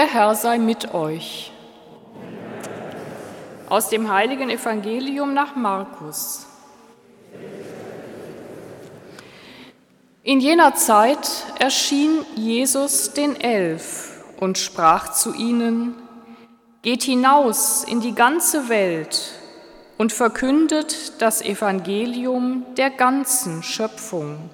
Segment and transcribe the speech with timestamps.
[0.00, 1.52] Der Herr sei mit euch.
[3.68, 6.46] Aus dem heiligen Evangelium nach Markus.
[10.22, 15.94] In jener Zeit erschien Jesus den Elf und sprach zu ihnen,
[16.80, 19.32] Geht hinaus in die ganze Welt
[19.98, 24.48] und verkündet das Evangelium der ganzen Schöpfung.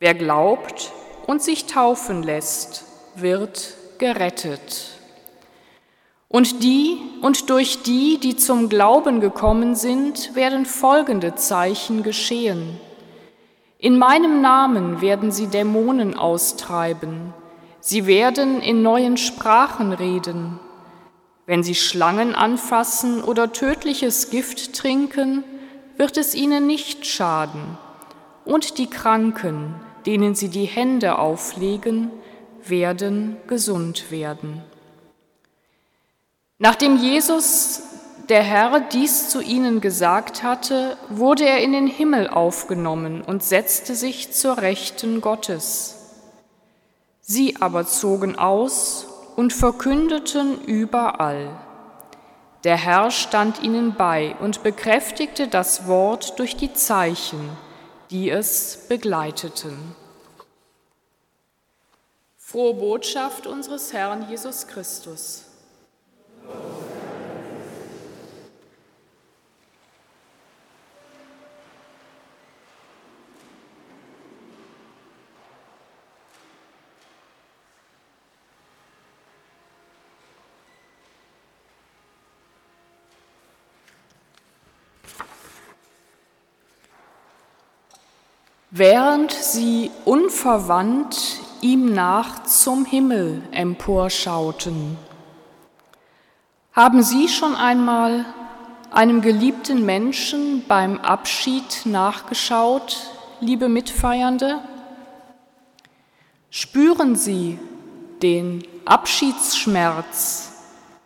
[0.00, 0.92] Wer glaubt
[1.26, 2.84] und sich taufen lässt,
[3.14, 4.98] wird gerettet.
[6.28, 12.78] Und die und durch die, die zum Glauben gekommen sind, werden folgende Zeichen geschehen.
[13.78, 17.32] In meinem Namen werden sie Dämonen austreiben,
[17.80, 20.58] sie werden in neuen Sprachen reden.
[21.46, 25.44] Wenn sie Schlangen anfassen oder tödliches Gift trinken,
[25.96, 27.78] wird es ihnen nicht schaden.
[28.44, 32.10] Und die Kranken, denen sie die Hände auflegen,
[32.70, 34.62] werden gesund werden.
[36.58, 37.82] Nachdem Jesus,
[38.28, 43.94] der Herr, dies zu ihnen gesagt hatte, wurde er in den Himmel aufgenommen und setzte
[43.94, 45.94] sich zur Rechten Gottes.
[47.20, 51.50] Sie aber zogen aus und verkündeten überall.
[52.64, 57.50] Der Herr stand ihnen bei und bekräftigte das Wort durch die Zeichen,
[58.10, 59.94] die es begleiteten.
[62.50, 65.44] Frohe Botschaft unseres Herrn Jesus Christus.
[88.70, 94.96] Während sie unverwandt ihm nach zum Himmel emporschauten,
[96.72, 98.24] haben Sie schon einmal
[98.90, 102.96] einem geliebten Menschen beim Abschied nachgeschaut,
[103.40, 104.60] liebe Mitfeiernde?
[106.50, 107.58] Spüren Sie
[108.22, 110.52] den Abschiedsschmerz?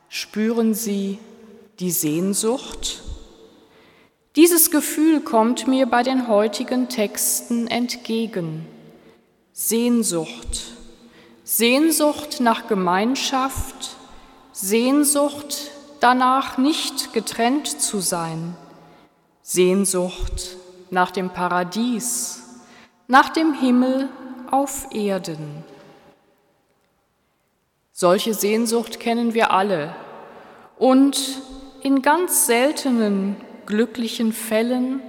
[0.08, 1.18] Spüren Sie
[1.80, 3.02] die Sehnsucht?
[4.36, 8.66] Dieses Gefühl kommt mir bei den heutigen Texten entgegen.
[9.52, 10.72] Sehnsucht.
[11.44, 13.96] Sehnsucht nach Gemeinschaft,
[14.52, 15.70] Sehnsucht
[16.00, 18.56] danach, nicht getrennt zu sein,
[19.42, 20.56] Sehnsucht
[20.90, 22.42] nach dem Paradies,
[23.08, 24.08] nach dem Himmel
[24.50, 25.64] auf Erden.
[27.92, 29.94] Solche Sehnsucht kennen wir alle
[30.78, 31.42] und
[31.82, 33.36] in ganz seltenen
[33.66, 35.02] glücklichen Fällen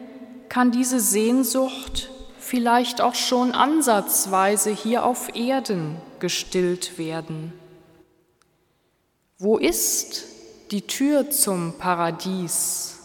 [0.50, 2.10] kann diese Sehnsucht
[2.54, 7.52] vielleicht auch schon ansatzweise hier auf Erden gestillt werden.
[9.40, 10.26] Wo ist
[10.70, 13.00] die Tür zum Paradies?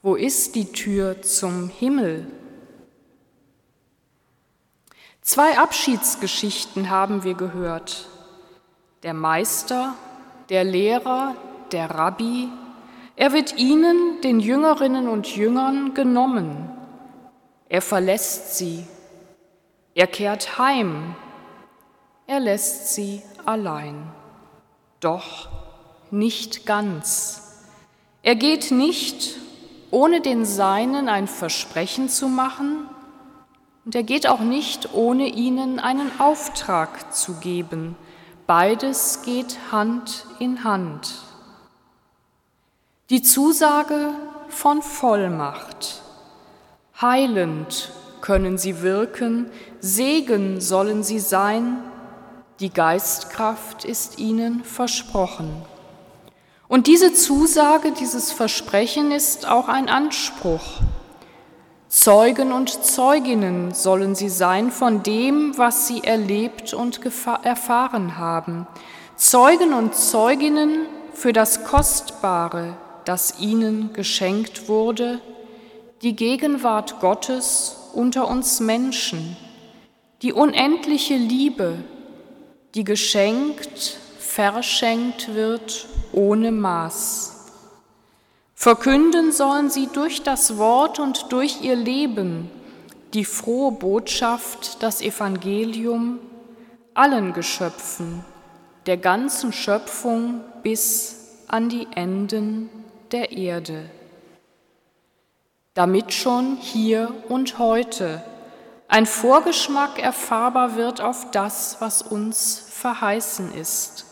[0.00, 2.26] Wo ist die Tür zum Himmel?
[5.20, 8.08] Zwei Abschiedsgeschichten haben wir gehört.
[9.02, 9.96] Der Meister,
[10.48, 11.36] der Lehrer,
[11.72, 12.48] der Rabbi,
[13.16, 16.81] er wird ihnen, den Jüngerinnen und Jüngern, genommen.
[17.72, 18.86] Er verlässt sie.
[19.94, 21.16] Er kehrt heim.
[22.26, 24.12] Er lässt sie allein
[25.00, 25.48] doch
[26.10, 27.62] nicht ganz.
[28.22, 29.36] Er geht nicht,
[29.90, 32.90] ohne den Seinen ein Versprechen zu machen,
[33.86, 37.96] und er geht auch nicht, ohne ihnen einen Auftrag zu geben.
[38.46, 41.14] Beides geht Hand in Hand.
[43.08, 44.10] Die Zusage
[44.50, 46.01] von Vollmacht.
[47.02, 47.90] Heilend
[48.20, 51.78] können sie wirken, Segen sollen sie sein,
[52.60, 55.50] die Geistkraft ist ihnen versprochen.
[56.68, 60.62] Und diese Zusage, dieses Versprechen ist auch ein Anspruch.
[61.88, 67.00] Zeugen und Zeuginnen sollen sie sein von dem, was sie erlebt und
[67.42, 68.68] erfahren haben.
[69.16, 75.20] Zeugen und Zeuginnen für das Kostbare, das ihnen geschenkt wurde,
[76.02, 79.36] die Gegenwart Gottes unter uns Menschen,
[80.22, 81.78] die unendliche Liebe,
[82.74, 87.50] die geschenkt, verschenkt wird ohne Maß.
[88.54, 92.50] Verkünden sollen sie durch das Wort und durch ihr Leben
[93.14, 96.18] die frohe Botschaft, das Evangelium,
[96.94, 98.24] allen Geschöpfen,
[98.86, 102.70] der ganzen Schöpfung bis an die Enden
[103.12, 103.90] der Erde,
[105.74, 108.22] damit schon hier und heute
[108.88, 114.06] ein Vorgeschmack erfahrbar wird auf das, was uns verheißen ist.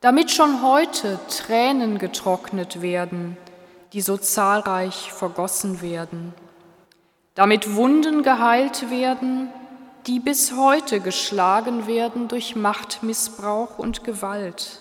[0.00, 3.36] damit schon heute Tränen getrocknet werden,
[3.92, 6.34] die so zahlreich vergossen werden,
[7.34, 9.50] damit Wunden geheilt werden,
[10.06, 14.80] die bis heute geschlagen werden durch Machtmissbrauch und Gewalt,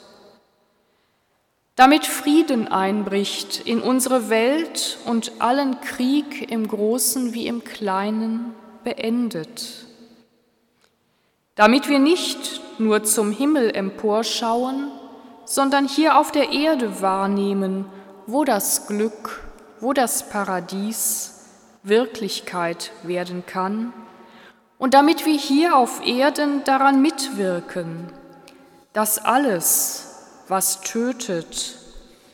[1.77, 9.85] damit Frieden einbricht in unsere Welt und allen Krieg im Großen wie im Kleinen beendet,
[11.53, 14.91] damit wir nicht nur zum Himmel emporschauen,
[15.45, 17.85] sondern hier auf der Erde wahrnehmen,
[18.25, 19.41] wo das Glück,
[19.79, 21.45] wo das Paradies
[21.83, 23.93] Wirklichkeit werden kann
[24.79, 28.11] und damit wir hier auf Erden daran mitwirken,
[28.93, 30.06] dass alles,
[30.47, 31.77] was tötet,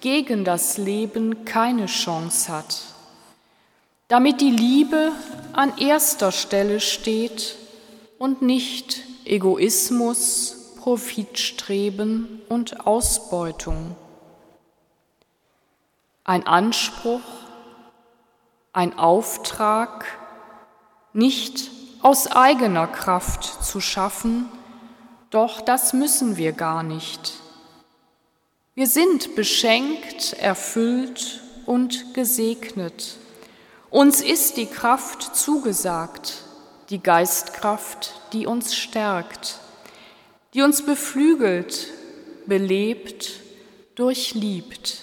[0.02, 2.82] gegen das Leben keine Chance hat,
[4.08, 5.12] damit die Liebe
[5.54, 7.56] an erster Stelle steht
[8.20, 13.96] und nicht Egoismus, Profitstreben und Ausbeutung.
[16.26, 17.22] Ein Anspruch,
[18.74, 20.06] ein Auftrag,
[21.14, 21.72] nicht
[22.02, 24.50] aus eigener Kraft zu schaffen,
[25.30, 27.43] doch das müssen wir gar nicht.
[28.76, 33.18] Wir sind beschenkt, erfüllt und gesegnet.
[33.90, 36.44] Uns ist die Kraft zugesagt,
[36.90, 39.60] die Geistkraft, die uns stärkt
[40.54, 41.88] die uns beflügelt,
[42.46, 43.40] belebt,
[43.96, 45.00] durchliebt,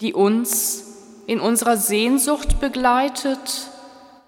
[0.00, 0.84] die uns
[1.26, 3.70] in unserer Sehnsucht begleitet,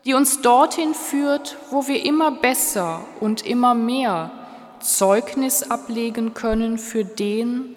[0.05, 4.33] die uns dorthin führt, wo wir immer besser und immer mehr
[4.81, 7.76] Zeugnis ablegen können für den,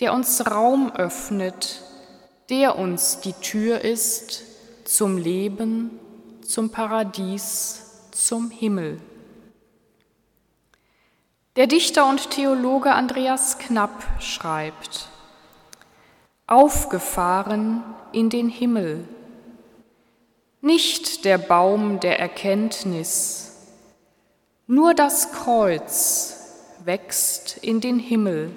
[0.00, 1.82] der uns Raum öffnet,
[2.50, 4.42] der uns die Tür ist
[4.84, 5.98] zum Leben,
[6.42, 9.00] zum Paradies, zum Himmel.
[11.56, 15.08] Der Dichter und Theologe Andreas Knapp schreibt,
[16.46, 17.82] Aufgefahren
[18.12, 19.08] in den Himmel,
[20.60, 23.52] nicht der Baum der Erkenntnis,
[24.66, 26.36] nur das Kreuz
[26.84, 28.52] wächst in den Himmel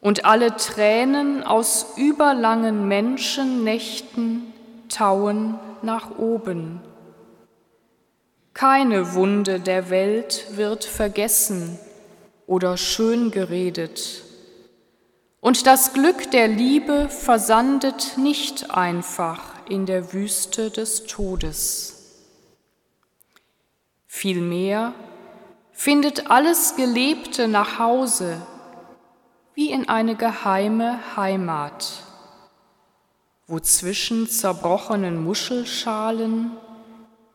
[0.00, 4.52] und alle Tränen aus überlangen Menschennächten
[4.88, 6.80] tauen nach oben
[8.58, 11.78] keine Wunde der Welt wird vergessen
[12.48, 14.24] oder schön geredet.
[15.38, 22.16] Und das Glück der Liebe versandet nicht einfach in der Wüste des Todes.
[24.08, 24.92] Vielmehr
[25.70, 28.44] findet alles Gelebte nach Hause
[29.58, 32.04] wie in eine geheime Heimat,
[33.48, 36.52] wo zwischen zerbrochenen Muschelschalen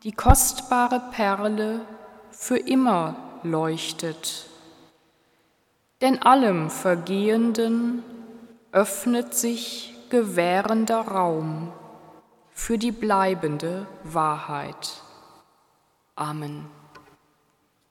[0.04, 1.82] die kostbare Perle
[2.32, 4.46] für immer leuchtet.
[6.00, 8.04] Denn allem Vergehenden
[8.72, 11.74] öffnet sich gewährender Raum
[12.54, 15.04] für die bleibende Wahrheit.
[16.16, 16.83] Amen.